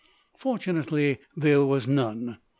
[0.35, 2.39] Fortunately there was none.